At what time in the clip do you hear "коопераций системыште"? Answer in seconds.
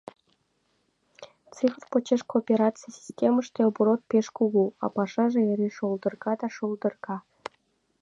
2.31-3.59